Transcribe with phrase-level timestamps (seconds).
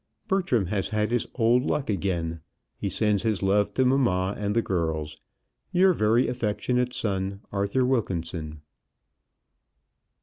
[0.27, 2.39] Bertram has had his old luck again.
[2.75, 5.15] He sends his love to mamma and the girls.
[5.71, 8.61] Your very affectionate son, ARTHUR WILKINSON.